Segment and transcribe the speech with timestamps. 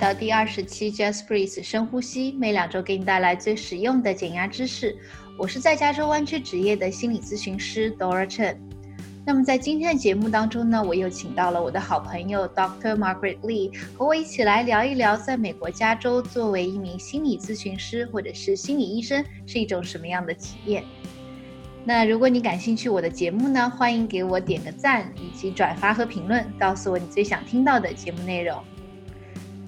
[0.00, 4.96] 到第二十期 Just Breathe 深呼吸，每两周给你带来最实用的减压知识。
[5.36, 8.56] 我是在加州湾区职业的心理咨询师 Dora Chen。
[9.26, 12.96] 那么在今天的节目当中呢，我又请到了我的好朋友 Dr.
[12.96, 20.82] Margaret Lee，和我一起来聊一聊，在美国加州作为一名心理咨询师或者是心理医生是一种什么样的体验。
[21.84, 28.58] 那如果你感兴趣我的节目呢，欢迎给我点个赞，以及转发和评论，告诉我你最想听到的节目内容。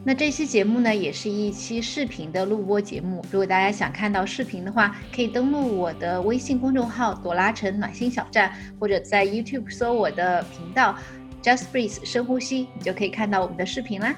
[0.05, 3.25] 那这期节目呢，也是一期视频的录播节目。
[3.31, 10.99] 如果大家想看到视频的话，可以登录我的微信公众号“朵拉城暖心小站”，或者在 YouTube 搜我的频道
[11.41, 14.17] “Just Breathe 深呼吸”，你就可以看到我们的视频啦。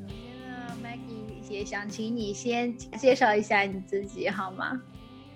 [0.00, 0.16] 首先
[0.48, 4.80] 呢，Maggie 也想请你先介绍一下你自己，好吗？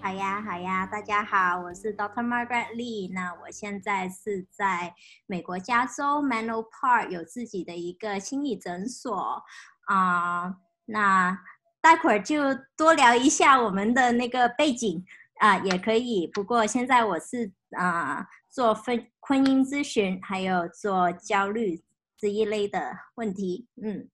[0.07, 2.25] 好呀，好呀，大家好，我是 Dr.
[2.25, 3.13] Margaret Lee。
[3.13, 4.95] 那我现在是在
[5.27, 9.43] 美国加州 Menlo Park 有自己的一个心理诊所
[9.87, 10.59] 啊。
[10.85, 11.37] 那
[11.81, 15.05] 待会儿就多聊一下我们的那个背景
[15.41, 16.29] 啊，也可以。
[16.29, 21.83] 不过现在我是啊做婚婚姻咨询，还有做焦虑
[22.17, 23.67] 这一类的问题。
[23.83, 24.09] 嗯。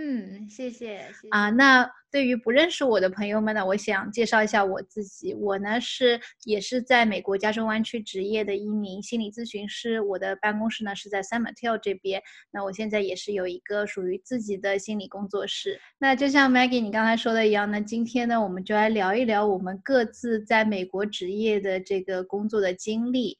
[0.00, 1.50] 嗯，谢谢啊。
[1.50, 5.34] 那对于不认识我的朋友们呢，我想介绍一下我自己。
[5.34, 10.00] 我呢是也是在美国加州湾区职业的一名心理咨询师。
[10.00, 12.22] 我的办公室呢是在 San Mateo 这边。
[12.52, 15.80] 那我现在也是有一个属于自己的心理工作室。
[15.98, 23.36] 那就像 Maggie 你刚才说的一样，那今天呢我们就来聊一聊我们各自在美国职业的这个工作的经历。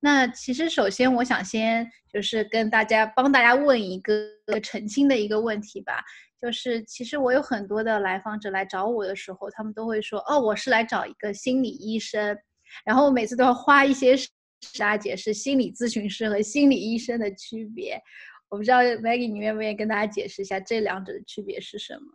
[0.00, 4.14] 那其实首先我想先就是跟大家帮大家问一个
[4.62, 6.02] 澄清的一个问题吧，
[6.40, 12.38] 就是其实我有很多的来访者来找我的时候，他们都会说哦，我是来找一个心理医生，
[12.84, 14.28] 然后我每次都要花一些时
[14.72, 18.00] 间解释心理咨询师和心理医生的区别。
[18.48, 22.06] 我不知道 Maggie 你愿不愿意跟大家解释一下这两者的区别是什么？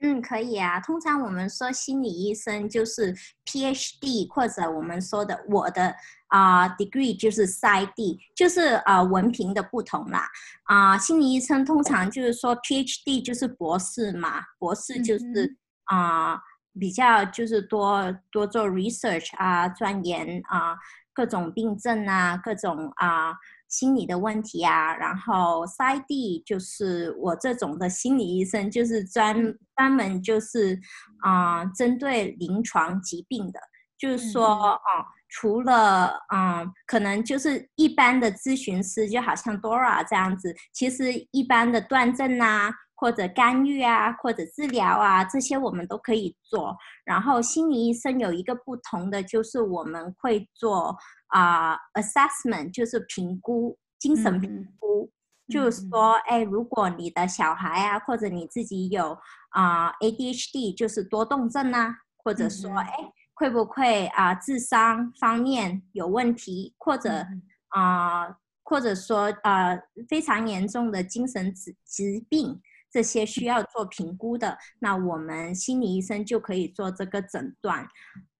[0.00, 0.80] 嗯，可以啊。
[0.80, 5.94] 通常我们说心理医生就是 PhD，或者我们说的我的
[6.32, 10.26] 啊 degree 就是 PhD，就是啊文凭的不同啦。
[10.64, 16.40] 啊，心理医生通常就是说 PhD 就是博士嘛，博士就是啊
[16.80, 20.76] 比较就是多多做 research 啊，钻研啊
[21.14, 23.34] 各种病症啊，各种啊。
[23.72, 29.34] 心理的问题啊，然后 PsyD 就是我这种的心理医生，就是专
[29.74, 30.78] 专门就是
[31.22, 33.58] 啊，针对临床疾病的，
[33.96, 46.76] 就是说啊，除了嗯，可能就是一般的咨询师，就好像 Dora 这样子，其实一般的断症啊，或者干预啊，或者治疗啊，这些我们都可以做。
[47.04, 50.96] 然后心理医生有一个不同的，就是我们会做。
[51.34, 55.10] 啊，assessment 就是评估精神评估，
[55.48, 59.16] 就是说，哎，如果你的小孩啊，或者你自己有
[59.48, 62.86] 啊 ADHD，就是多动症啊，或者说，哎，
[63.34, 67.26] 会不会啊智商方面有问题，或者
[67.68, 68.28] 啊，
[68.62, 69.76] 或者说啊
[70.08, 72.60] 非常严重的精神疾疾病，
[72.90, 77.86] 这些需要做评估的，那我们心理医生就可以做这个诊断。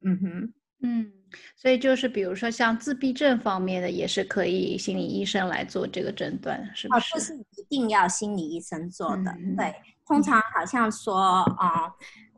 [0.05, 1.13] 嗯哼，嗯。
[1.57, 7.15] 所以就是，比如说像自闭症方面的，也是可以心理医生来做这个诊断，是不是？
[7.15, 9.35] 不是一定要心理医生做的。
[9.57, 9.75] 对，
[10.07, 11.91] 通常好像说啊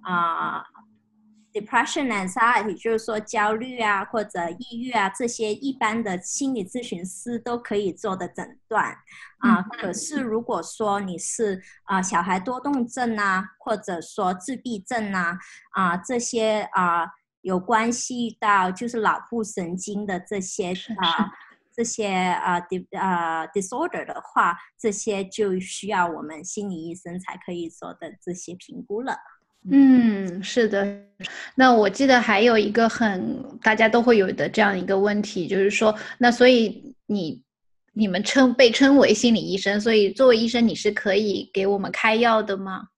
[0.03, 0.65] 啊
[1.55, 8.95] ，depression anxiety，就是说焦虑啊或者抑郁啊这些一般的心理咨询师都可以做的诊断
[9.39, 9.63] 啊。
[9.63, 15.39] 可是如果说你是啊小孩多动症啊，或者说自闭症啊
[15.71, 17.07] 啊这些啊。
[17.45, 21.31] 有关系到就是脑部神经的这些啊，
[21.77, 29.19] 这些啊 dis 啊 disorder 的话，这些就需要我们心理医生才可以做的这些评估了。
[29.71, 30.87] 嗯，是的。
[31.55, 37.41] 那我记得还有一个很大家都会有的这样一个问题，就是说，那所以你
[37.93, 42.89] 你们称被称为心理医生，所以作为医生，你是可以给我们开药的吗？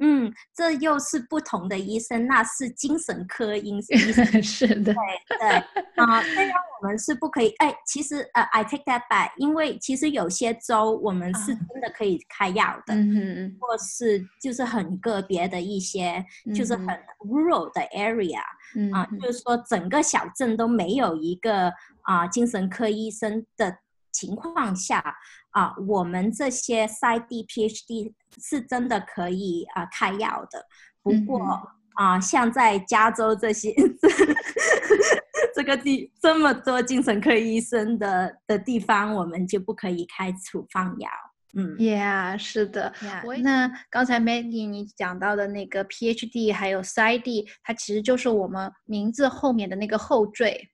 [0.00, 3.98] 嗯，这又是不同的医生，那是精神科医生。
[4.42, 4.94] 是的，对
[5.38, 5.48] 对
[5.96, 6.22] 啊。
[6.22, 16.24] 虽然我们是不可以，哎，其实呃，I take that back，因为其实有些州我们是真的可以开药的，嗯或是就是很个别的一些，
[16.54, 16.86] 就是很
[17.18, 18.40] rural 的 area，
[18.92, 21.70] 啊，就是说整个小镇都没有一个
[22.02, 23.76] 啊精神科医生的
[24.12, 25.16] 情况下。
[25.50, 30.64] 啊，我们这些 PhD、PhD 是真的可以啊开药的。
[31.02, 31.40] 不过
[31.94, 33.74] 啊，像在加州这些
[35.52, 41.10] 这个地这么多精神科医生的的地方，我们就不可以开处方药。
[41.54, 42.94] 嗯，Yeah，是的。
[43.42, 50.70] 那刚才 Maggie 你讲到的那个 PhD 还有 PsyD，它其实就是我们名字后面的那个后缀。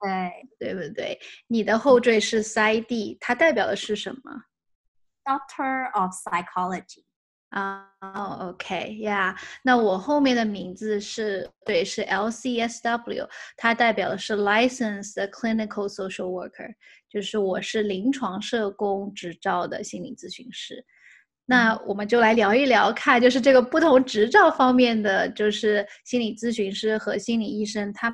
[0.00, 1.18] 对，对不对？
[1.46, 4.20] 你的后缀是 PsyD，它代表的是什么
[5.24, 7.04] ？Doctor of Psychology。
[7.50, 7.88] 啊
[8.50, 13.26] ，OK，Yeah，那我后面的名字是对，是 LCSW，
[13.56, 16.74] 它代表的是 Licensed Clinical Social Worker，
[17.08, 20.84] 就是我是临床社工执照的心理咨询师。
[21.46, 28.10] 那我们就来聊一聊，看就是这个不同执照方面的，就是心理咨询师和心理医生，他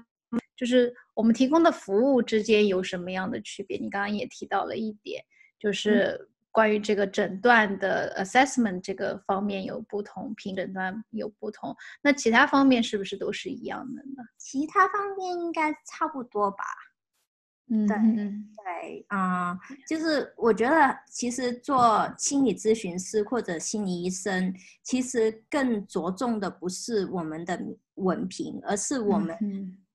[0.63, 3.77] 就是我们提供的服务之间有什么样的区别？
[3.77, 5.25] 你刚刚也提到了一点，
[5.59, 6.29] 就是。
[6.55, 14.23] 关于这个诊断的 assessment 这个方面有不同，评诊断有不同，那其他方面是不是都是一样的呢？
[14.37, 16.63] 其他方面应该差不多吧。
[17.71, 27.59] 嗯，对对啊，就是我觉得其实做心理咨询师或者心理医生，其实更着重的不是我们的
[27.95, 29.35] 文凭，而是我们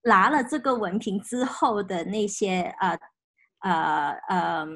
[0.07, 2.99] 拿了这个文凭之后的那些呃
[3.59, 4.67] 呃呃。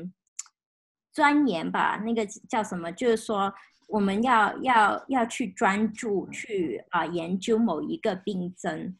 [1.14, 2.90] 钻研吧，那个叫什么？
[2.94, 3.54] 就是说，
[3.90, 8.96] 我们要要要去专注去啊研究某一个病症，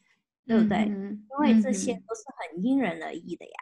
[0.46, 0.80] 对不对？
[0.84, 3.52] 因为这些都是很因人而异的呀。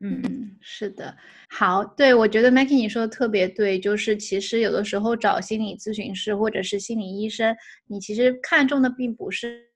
[0.00, 1.16] 嗯，是的。
[1.48, 7.56] 好，对我觉得 Maggie 你说的特别对，就是其实有的时候找心理咨询师或者是心理医生，
[7.86, 9.66] 你其实看中的并不是。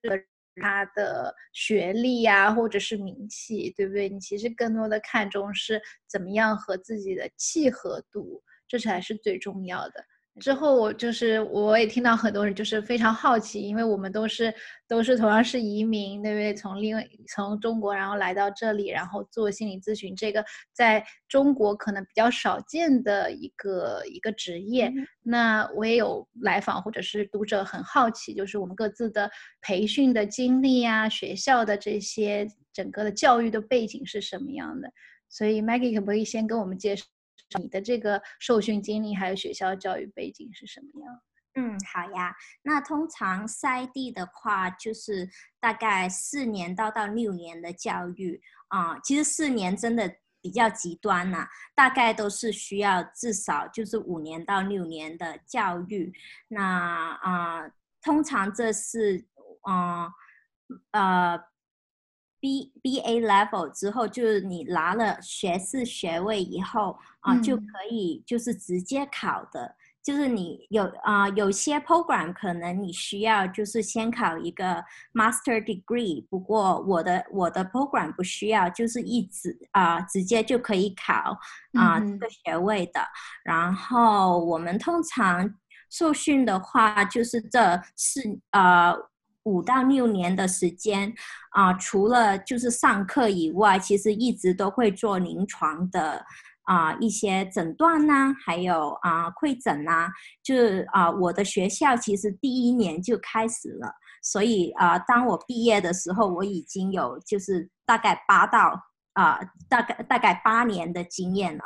[0.61, 4.09] 他的学历呀，或者是名气，对不对？
[4.09, 10.05] 你其实更多的看重是怎么样和自己的契合度，这才是最重要的。
[10.39, 14.53] 之后我就是我也听到很多人就是非常好奇，因为我们都是
[14.87, 16.53] 都是同样是移民，对不对？
[16.53, 16.97] 从另
[17.35, 20.45] 从中国然后来到这里，然后做心理咨询，这个
[20.75, 24.93] 在中国可能比较少见的一个一个职业。
[25.23, 29.31] 那我也有来访或者是读者很好奇，就是我们各自的
[29.63, 34.93] 培训的经历啊，学校的这些整个的教育的背景是什么样的？
[35.31, 37.07] 所以 Maggie 可不可以先跟我们介绍？
[37.59, 41.21] 你的这个受训经历还有学校教育背景是什么样？
[41.55, 42.35] 嗯，好呀。
[42.63, 45.29] 那通常赛地的话，就是
[45.61, 48.99] 大概四年到到六年的教育啊。
[49.01, 56.13] 其实四年真的比较极端呐，大概都是需要至少就是五年到六年的教育。
[56.49, 57.71] 那啊，
[58.03, 59.27] 通常这是
[59.63, 60.09] 啊
[60.91, 61.41] 呃。
[62.47, 69.75] B B A level 之后，就是你拿了学士学位以后啊，就可以就是直接考的。
[70.01, 81.37] 就是你有啊，有些 program 可能你需要就是先考一个 master degree，不过我的我的 program 不需要，就是一直啊直接就可以考
[81.73, 83.01] 啊这个学位的。
[83.43, 85.53] 然后我们通常
[85.91, 88.21] 受训的话，就是这四
[88.51, 88.95] 啊。
[89.47, 91.15] 五到六年的时间
[91.51, 96.25] 啊，除了就是上课以外，其实一直都会做临床的
[96.65, 100.11] 啊一些诊断呐，还有啊会诊呐。
[100.43, 108.79] 就是啊，我的学校其实第一年就开始了，所以啊，当我毕业的时候，我已经有就是大概八到
[109.13, 109.39] 啊
[109.69, 111.63] 大概大概八年的经验了。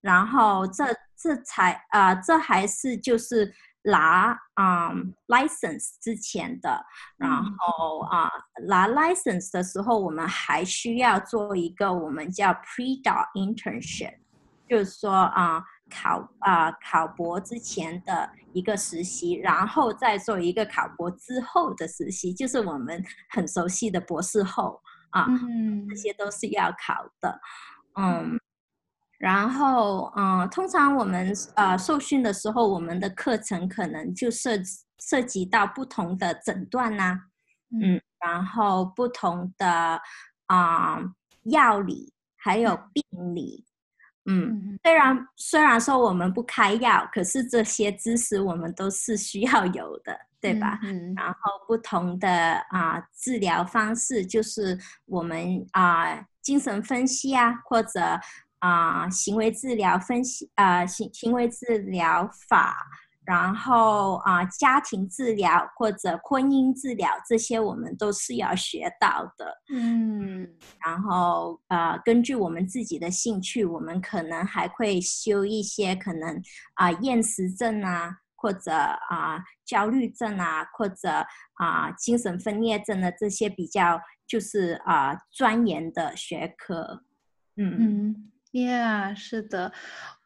[0.00, 0.84] 然后这
[1.20, 3.52] 这才啊，这还是就是。
[3.84, 4.90] 拿啊
[5.28, 6.84] license 之前的，
[7.18, 8.30] 然后啊
[8.66, 14.14] 拿 license 的时候，我们还需要做一个我们叫 pre-doc internship，
[14.68, 25.26] 就是说啊考啊考博之前的一个实习，然后再做一个考博之后的实习，就是我们很熟悉的博士后啊，
[25.90, 27.40] 这些都是要考的，
[27.96, 28.40] 嗯。
[29.24, 34.50] 然后，嗯，通常我们呃受训的时候，我们的课程可能就涉
[34.98, 37.18] 涉及到不同的诊断呐，
[37.72, 39.98] 嗯，然后不同的
[40.48, 40.98] 啊
[41.44, 43.02] 药理，还有病
[43.34, 43.64] 理，
[44.26, 50.78] 嗯，虽然虽然说我们不开药，可是这些知识我们都是需要有的，对吧？
[50.82, 52.28] 嗯，然后不同的
[52.68, 58.20] 啊治疗方式，就是我们啊精神分析啊，或者。
[58.64, 62.74] 啊，行为治疗分析啊，行行为治疗法，
[63.26, 69.60] 然后啊，家庭治疗或者婚姻治疗，这些我们都是要学到的。
[69.70, 70.48] 嗯，
[70.82, 76.42] 然后啊，根据我们自己的兴趣，我们可能还会修一些可能
[76.76, 81.10] 啊厌食症啊，或者啊焦虑症啊，或者
[81.58, 87.02] 啊精神分裂症的这些比较就是啊钻研的学科。
[87.56, 89.72] 嗯嗯，Yeah，是的，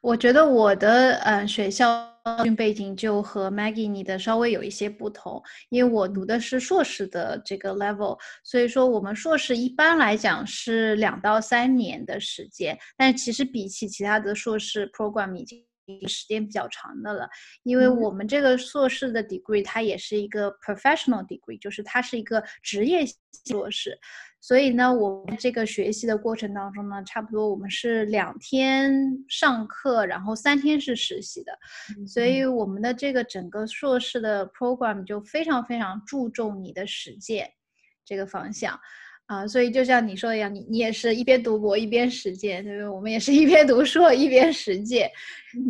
[0.02, 2.14] 我觉得我的嗯学校
[2.54, 15.64] 背景就和 Maggie 你的稍微有一些不同，因为我读的是硕士的这个 level，所以说我们硕士一般来讲是两到三年的时间，但其实比起其他的硕士 program 已经
[16.07, 17.28] 时间比较长的了，
[17.62, 23.04] 因为我们这个硕士的 degree 它也是一个 professional degree，就是它是一个职业
[23.47, 23.99] 硕士。
[24.40, 28.92] 所以呢，我们这个学习的过程当中呢，差不多我们是两天
[29.28, 31.52] 上课，然后三天是实习的，
[32.07, 37.50] 所以我们的这个整个硕士的 program 就非常非常注重你的实践
[38.04, 38.78] 这个方向。
[39.28, 42.88] 啊，所以就像你说的一样，你你也是一边读博一边实践，对不对？
[42.88, 45.11] 我们也是一边读硕一边实践，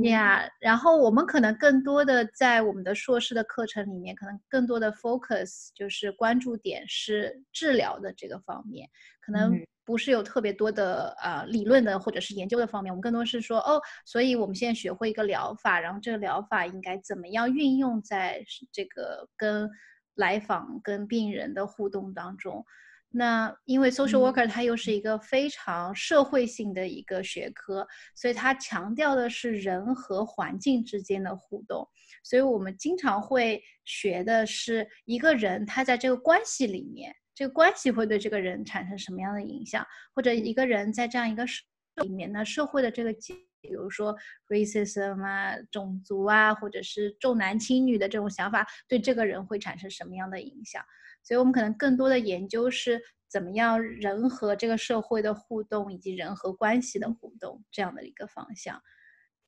[0.05, 0.49] 呀。
[0.61, 8.89] 然后我们可能更多的在我们的硕士的课程里面，可能更多的 focus 就是关注点是治疗的这个方面，
[9.21, 9.53] 可能
[9.85, 12.93] 不是有特别多的呃理论的或者是研究的方面。
[12.93, 19.69] 我们更多是说，哦，所以我们现在学会一个疗法，然后这个疗法应该怎么样运用在这个跟
[20.15, 22.65] 来访跟病人的互动当中。
[23.11, 31.89] 那因为 social worker 它又是一个非常社会性的一个学科，所以它强调的是人和环境之间的互动。
[32.23, 41.63] 所以我们经常会学的是一个人他在这个关系里面，这个关系会对这个人产生什么样的影响，或者一个人在这样一个社
[42.03, 43.13] 里面呢，社会的这个，
[43.61, 44.15] 比如说
[44.49, 50.85] racism 啊、种族啊，或者是重男轻女的这种想法，对这个人会产生什么样的影响？
[51.29, 58.81] 所以我们可能更多的研究是怎么样人和这个社会的互动，以及人和关系的互动这样的一个方向。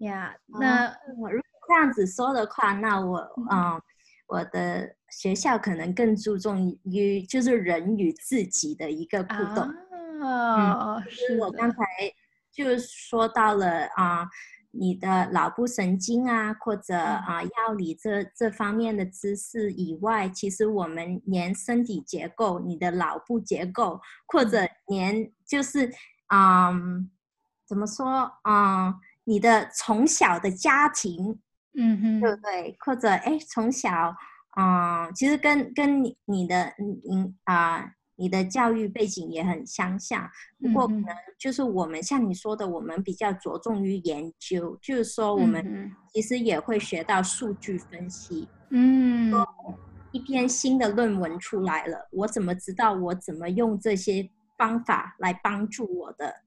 [0.01, 3.17] 呀，那我如果这样子说的话，那我
[3.51, 3.81] 嗯，
[4.27, 9.65] 我的学校可能更注重于就是人与自己的一个互动。
[10.23, 11.79] 啊，是我刚才
[12.53, 14.29] 就说到了啊。
[14.73, 25.93] 你的脑部神经啊，或者啊药理这这方面的知识以外，其实我们连身体结构、你的脑部结构，或者连就是
[26.33, 27.11] 嗯，
[27.67, 31.41] 怎么说啊，你的从小的家庭，
[31.77, 32.77] 嗯哼，对不对？
[32.81, 34.15] 或者哎，从小
[34.51, 36.73] 啊，其实跟跟你你的
[37.11, 37.93] 嗯啊。
[38.21, 40.29] 你的教育背景也很相像，
[40.61, 41.07] 不过可能
[41.39, 48.47] 就是我们像你说的，我们比较着重于研究，就是说我们其实也会学到数据分析。
[48.69, 49.33] 嗯，
[50.13, 56.43] 一篇新的论文出来了，我怎么知道我怎么用这些方法来帮助我的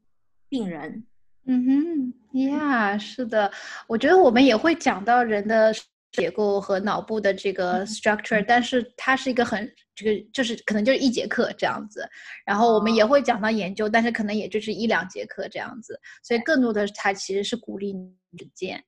[0.48, 1.04] 病人？
[1.48, 3.52] 嗯哼，呀，是的，
[3.88, 5.74] 我觉得我们也会讲到人的。
[6.14, 12.08] 结构和脑部的这个 structure，但是它是一个很这个就是可能就是一节课这样子，
[12.46, 17.94] 然后我们也会讲到研究，但是可能也就是一两节课这样子，所以更多的它其实是鼓励
[18.38, 18.84] 实践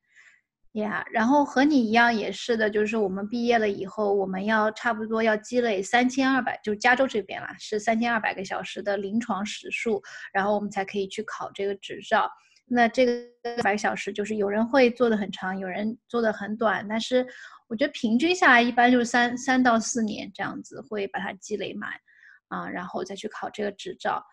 [0.73, 10.01] ，yeah，然后和你一样也是的，就是我们毕业了以后，我们要差不多要积累三千二百，就加州这边啦，是三千二百个小时的临床时数，
[10.31, 12.29] 然后我们才可以去考这个执照。
[12.67, 13.21] 那这个
[13.63, 17.25] 百小时就是有人会做的很长，有人做的很短，但是
[17.67, 21.91] 我觉得平均下来一般就是三三到四年这样子会把它积累满，
[22.47, 24.23] 啊，然后再去考这个执照。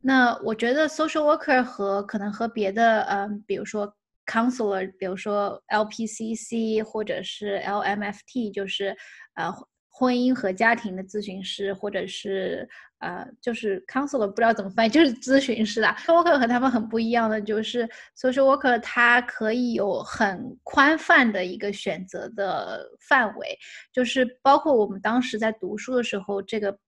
[0.00, 3.92] 那我觉得 social worker 和可能和别的，嗯，比如说
[4.26, 8.96] counselor，比如说 LPCC 或者是 LMFT，就是
[9.34, 9.52] 呃。
[9.98, 15.96] 婚姻和家庭的咨询师，或者是呃，就是 counselor，不知道怎么翻译，就是咨询师啦。
[15.98, 17.84] social worker 和他们很不一样的，就是
[18.16, 23.58] social worker 它可以有很宽泛的一个选择的范围，
[23.92, 26.78] 就是包括我们当时在读书的时候，这个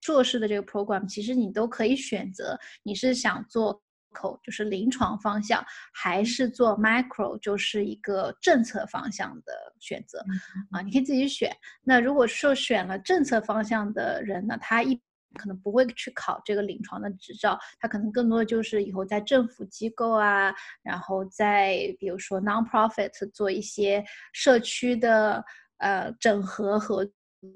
[0.00, 3.82] 硕士的这个 program，其实你都可以选择，你是想做。
[4.12, 10.24] 口就是临床方向，还是做 micro 就是一个政策方向的选择
[10.70, 11.50] 啊，你可以自己选。
[11.82, 14.94] 那如果说选了政策方向的人呢，他一
[15.34, 25.44] 可能不会去考这个临床的执照，他可能更多的就是以后在政府机构啊，然后在比如说 non-profit 做一些社区的
[25.78, 27.10] 呃整合和。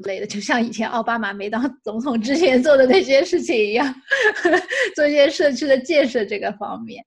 [0.05, 3.95] 类的，就像以前奥巴马没当总统之前做的那些事情一样，
[4.95, 7.05] 做一些社区的建设这个方面。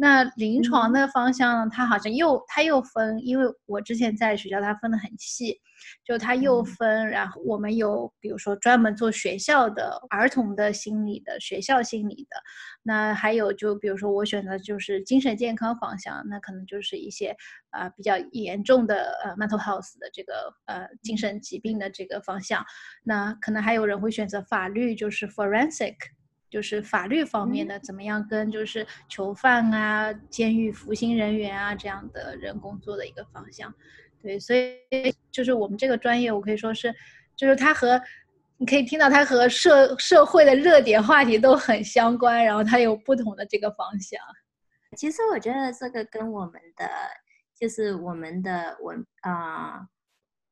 [0.00, 5.60] 那临床的方向呢，它好像又它又分，因为我之前在学校它分得很细。
[6.04, 12.36] 就它又分，然后我们有，比如说专门做学校的儿童的心理的学校心理的，
[12.82, 17.34] 那还有就比如说我选择就是精神健康方向，那可能就是一些
[17.70, 22.62] 啊比较严重的呃 mental health 的这个呃精神疾病的这个方向，
[23.02, 25.96] 那可能还有人会选择法律，就是 forensic，
[26.50, 33.72] 就是法律方面的怎么样跟就是囚犯啊、监狱服刑人员啊这样的人工作的一个方向。
[34.20, 34.76] 对，所以
[35.30, 36.94] 就是我们这个专业，我可以说是，
[37.36, 37.98] 就是它和
[38.58, 44.20] 你可以听到它和社社会的热点话题都很相关，然后它有不同的这个方向。
[44.96, 46.90] 其实我觉得这个跟我们的
[47.58, 49.86] 就是我们的文啊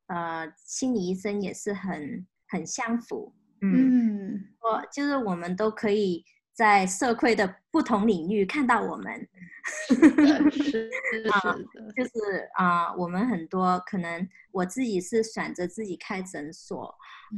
[0.07, 3.35] 呃心理医生也是很很相符。
[3.63, 6.25] 嗯，我就是我们都可以。
[6.59, 9.29] 在社会的不同领域看到我们，
[10.51, 10.91] 是
[11.31, 11.55] 啊，
[11.95, 16.93] 就是啊，我们很多可能我自己是选择自己开诊所，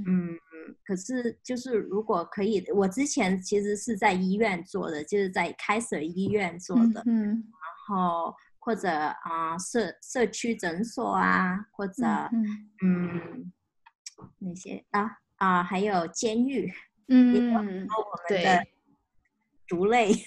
[0.06, 0.38] 嗯，
[0.86, 7.44] 可是就是如果可以，我之前其实是在医院做的，就是在开设医院做的，嗯，然
[7.88, 12.02] 后或者啊社社区诊所啊，或者
[12.82, 13.52] 嗯
[14.38, 16.72] 那些啊啊还有监狱，
[17.08, 18.64] 嗯，然后我们的。
[19.70, 20.10] 族类，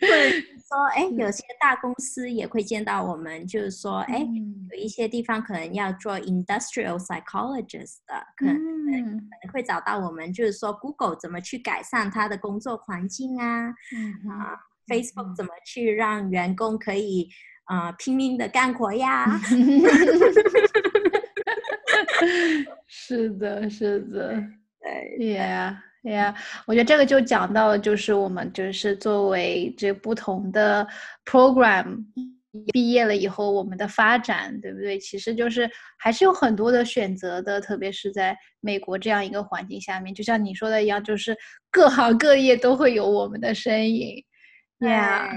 [0.00, 4.26] 或者说，哎，有些大公司也会见到我们，就是说，哎，
[4.72, 17.28] 有一些地方可能要做 industrial psychologist 的，可能可能会找到我们，就是说，Google 怎么去改善他的工作环境啊，啊，Facebook 怎么去让员工可以
[17.66, 19.26] 啊拼命的干活呀？
[23.16, 24.28] 是的，是的，
[24.80, 25.76] 对，Yeah。
[26.02, 26.34] 对呀，
[26.66, 30.86] 我觉得这个就讲到，就是我们就是作为这不同的
[31.26, 32.02] program
[32.72, 34.98] 毕业了以后，我们的发展，对不对？
[34.98, 41.36] 其实就是还是有很多的选择的，特别是在美国这样一个环境下面，就像你说的一样，就是
[41.70, 44.24] 各行各业都会有我们的身影。
[44.78, 45.28] Yeah，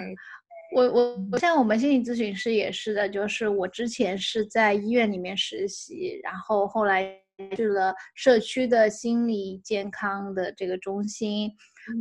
[0.73, 7.19] 我我像我们心理咨询师也是的，就是我之前是在医院里面实习，然后后来。
[7.55, 11.51] 去了社区的心理健康的这个中心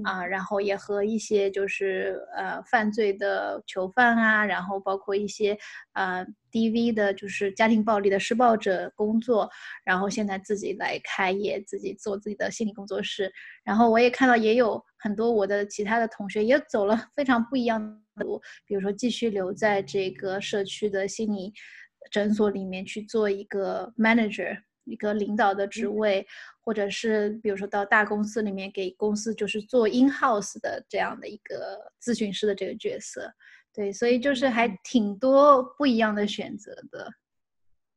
[0.04, 5.58] 啊，然后也和一些就是呃犯罪的囚犯啊，然后包括一些
[5.94, 9.50] 呃 DV 的，就是家庭暴力的施暴者工作，
[9.84, 13.32] 然后现在自己来开业，自己做自己的心理工作室。
[13.64, 17.80] 然后我也看到也有很多我的其他的同学也走了非常不一样
[18.16, 21.52] 的路，比如说继续留在这个社区的心理
[22.10, 24.56] 诊所里面去做一个 manager。
[24.84, 26.26] 一个领导的职位，
[26.60, 33.32] 或者是比如说到大公司里面给公司就是做 in house 的这样的一个咨询师的这个角色，
[33.72, 37.12] 对，所以就是还挺多不一样的选择的。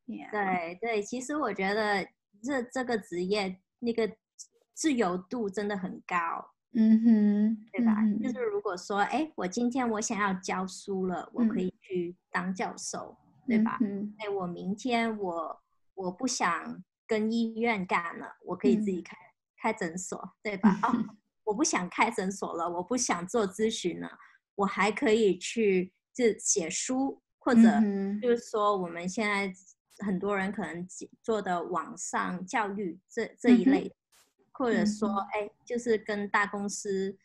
[0.06, 2.06] 对对，其实我觉得
[2.42, 4.08] 这这个职业那个
[4.72, 6.16] 自由度真的很高，
[6.74, 7.96] 嗯哼，对吧？
[8.22, 13.16] 就是如果说，哎，我今天我想要教书了，我可以去当教授，
[13.48, 13.78] 对吧？
[14.18, 15.60] 哎，我明天我。
[15.96, 19.16] 我不想跟医院干了，我可以自己开
[19.58, 20.78] 开诊所，对吧？
[20.82, 20.92] 哦，
[21.44, 24.18] 我不想开诊所了，我不想做咨询了，
[24.54, 27.62] 我还可以去就写书，或者
[28.22, 29.52] 就是说我们现在
[30.04, 30.86] 很多人可能
[31.22, 33.90] 做的网上教育这这一类，
[34.52, 37.16] 或者说哎，就是跟大公司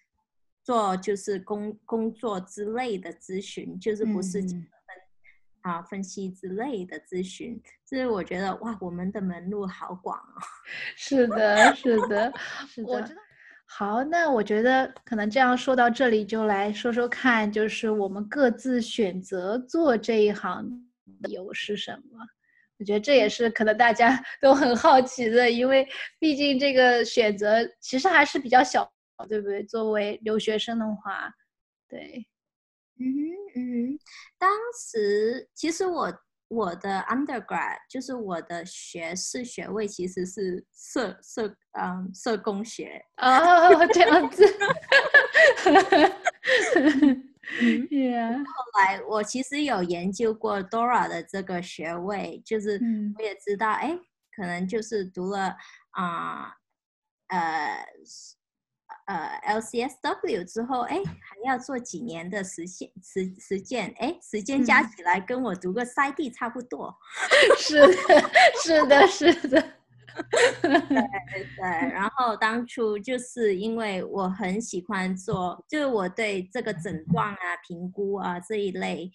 [0.64, 4.42] 做就是工工作之类的咨询，就是不是。
[5.62, 10.42] 啊，分析之类的咨询，所以我觉得哇，我们的门路好广哦。
[10.96, 12.34] 是的，是的，
[12.68, 13.10] 是 的。
[13.66, 20.68] 好，那我觉得可能这样说到这里，就来说说看，就是我们各自选择做这一行
[21.22, 22.20] 理由是什么？
[22.80, 25.88] 我觉得这也是可能大家 都很好奇的，因为
[26.20, 28.92] 毕竟这个选择其实还是比较小，
[29.30, 29.64] 对不对？
[29.64, 31.32] 作为留学生的话，
[31.88, 32.26] 对。
[33.02, 33.08] 嗯
[33.56, 34.00] 嗯，
[34.38, 36.14] 当时其实我
[36.48, 43.04] 我的 undergrad 就是我的学士学位其实是社社嗯社工学。
[43.18, 44.46] 哦 这样子，
[47.62, 52.80] 嗯， 后来我其实有研究过 Dora 的这个学位，就是
[53.18, 53.98] 我也知道，哎，
[54.36, 55.56] 可能就是读了
[55.92, 56.54] 啊
[57.28, 57.86] 呃。
[59.06, 66.96] 呃，LCSW 之后，哎，还要做几年的实现实实践，哎，时间加起来跟我读个 PsyD 差不多。
[67.58, 67.88] 是的，
[68.64, 69.62] 是的，是的。
[70.62, 79.10] 对对，然后当初就是因为我很喜欢做，就是我对这个诊断啊、评估啊这一类。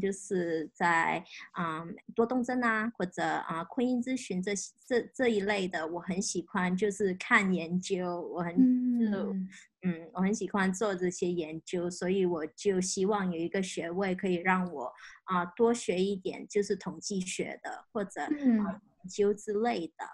[0.00, 4.52] 就是在啊多动症啊，或者啊婚姻咨询这
[4.86, 9.48] 这这一类的，我很喜欢，就是看研究，我很嗯
[9.82, 14.92] 嗯，我很喜欢做这些研究，所以我就希望有一个学位可以让我
[15.24, 20.04] 啊多学一点，就是统计学的或者研究之类的，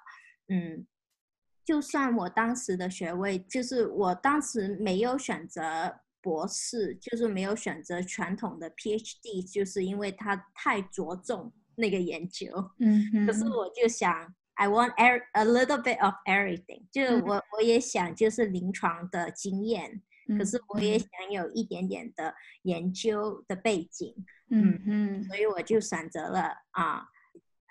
[0.48, 0.86] 嗯，
[1.64, 6.00] 就算我当时的学位，就是我当时没有选择。
[6.28, 12.46] 博士就是没有选择传统的 PhD，就是因为他太着重那个研究。
[12.80, 20.02] 嗯， 可是我就想，I want a little bit of everything，就是我我也想就是临床的经验，
[20.38, 24.14] 可是我也想有一点点的研究的背景。
[24.50, 27.06] 嗯嗯，所以我就选择了啊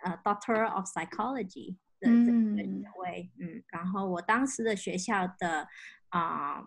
[0.04, 3.32] 呃 Doctor of Psychology 的这个学位。
[3.40, 5.68] 嗯，然后我当时的学校的
[6.10, 6.66] 啊。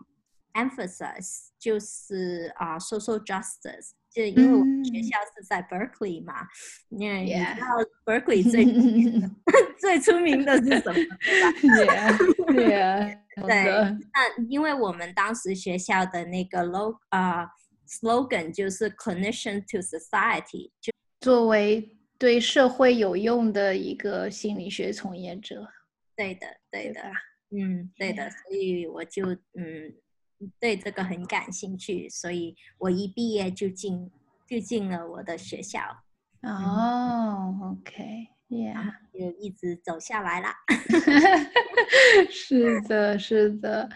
[0.53, 6.47] Emphasis 就是啊，social justice，就因为我们学校是在 Berkeley 嘛，
[6.89, 7.67] 你你知道
[8.05, 8.65] Berkeley 最
[9.79, 10.99] 最出名的是什么？
[11.61, 12.17] 对吧？
[13.47, 13.63] 对。
[14.13, 17.47] 那因为我们当时学校的那个 log 啊
[17.87, 25.67] slogan 就是 clinician to society，就作为对社会有用的一个心理学从业者。
[26.15, 27.01] 对的，对的，
[27.51, 29.93] 嗯，对的，所以我就嗯。
[30.59, 34.09] 对这个很感兴趣，所以我一毕业就进
[34.47, 35.79] 就进了我的学校。
[36.43, 40.55] 哦，OK，Yeah，就一直走下来啦。
[42.31, 43.87] 是的，是的。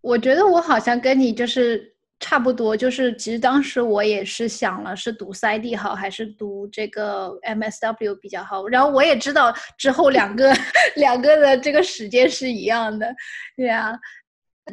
[0.00, 8.66] 我觉得我好像跟你就是差不多，就是其实当时我也是想了，是读 PsyD 好还是读这个 MSW 比较好。
[8.68, 10.50] 然后我也知道之后两个
[10.96, 13.14] 两个的这个时间是一样的，
[13.54, 13.92] 对啊。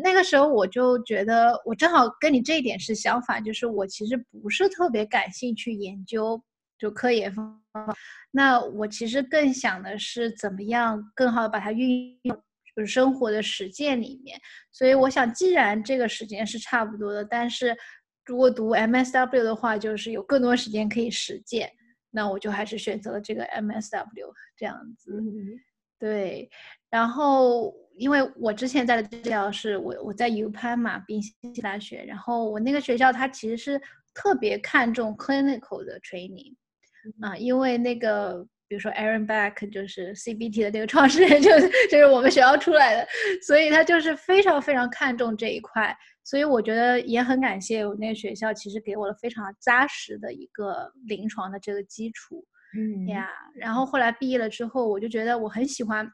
[0.01, 6.41] 那个时候我就觉得，我正好跟你这一点是相反，就是我其实不是特别感兴趣研究
[6.79, 7.95] 就科研方法，
[8.31, 12.35] 那我其实更想的是怎么样更好的把它运用
[12.75, 14.39] 就是生活的实践里面。
[14.71, 17.75] 所以我想，既然这个时间是差不多的，但是
[18.25, 21.71] 如果读 MSW 的话，就是有更多时间可以实践，
[22.09, 25.11] 那我就还是选择了这个 MSW 这样子。
[25.99, 26.49] 对，
[26.93, 27.73] 然后。
[27.95, 33.79] 因为我之前在的学校是我我在 U Penn 嘛，宾夕大学，然后我那个学校它其实是
[34.15, 36.55] 特别看重 clinical 的 training，
[37.21, 43.07] 啊，因为那个比如说 Aaron Beck 就是 CBT 的那个创始人， 就是就是我们学校出来的，
[43.45, 52.43] 所以他就是非常非常看重这一块，所以我觉得也很感谢我那个学校，其实给我了非常扎实的一个临床的这个基础，
[52.75, 56.11] 嗯呀，然后后来毕业了之后，我就觉得我很喜欢。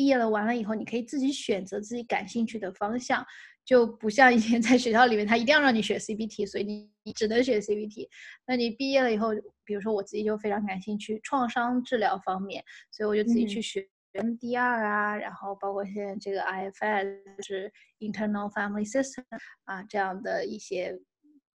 [0.00, 3.22] 毕业了完了以后，你可以自己选择自己感兴趣的方向，
[3.66, 8.08] 就不像以前在学校里面，他一定要让你学 CBT，所以你你只能学 CBT。
[8.46, 9.28] 那你毕业了以后，
[9.62, 19.22] 比如说我自己就非常感兴趣创伤治疗方面，所以我就自己去学 MDR 啊，然后包括现在这个 IFS 是 Internal Family System
[19.64, 20.98] 啊这样的一些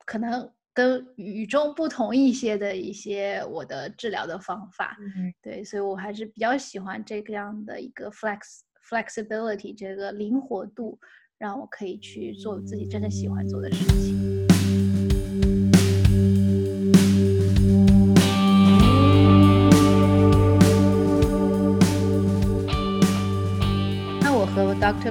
[0.05, 0.53] 可能。
[0.75, 8.59] 跟与众不同一些的一些我的治疗的方法，嗯，对，所以我还是比较喜欢这个样的一个 flex
[8.89, 10.99] flexibility 这个灵活度，
[11.37, 14.34] 让我可以去做自己真正喜欢做的事情。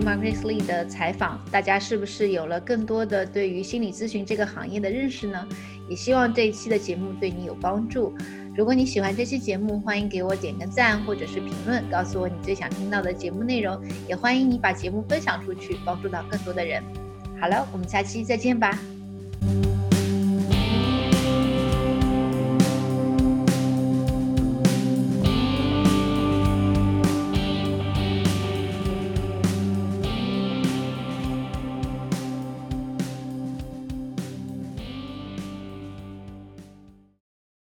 [0.05, 5.49] Margaret Lee 的采访，大家是不是有了更多的对于心理咨询这个行业的认识呢？
[5.89, 8.15] 也希望这一期的节目对你有帮助。
[8.55, 13.81] 如果你喜欢这期节目，欢迎给我点个赞或者是评论，告诉我你最想听到的节目内容。
[14.07, 16.83] 也欢迎你把节目分享出去，帮助到更多的人。
[17.41, 18.79] 好了，我们下期再见吧。